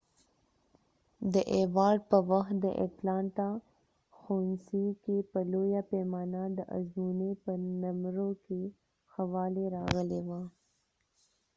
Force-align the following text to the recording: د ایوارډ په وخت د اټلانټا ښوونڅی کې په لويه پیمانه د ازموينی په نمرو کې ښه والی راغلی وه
د 1.33 1.35
ایوارډ 1.55 2.01
په 2.11 2.17
وخت 2.31 2.55
د 2.65 2.65
اټلانټا 2.85 3.49
ښوونڅی 4.17 4.85
کې 5.03 5.17
په 5.31 5.39
لويه 5.51 5.81
پیمانه 5.91 6.41
د 6.57 6.59
ازموينی 6.77 7.31
په 7.43 7.51
نمرو 7.81 8.29
کې 8.45 8.61
ښه 9.11 9.23
والی 9.33 9.65
راغلی 9.77 10.21
وه 10.27 10.41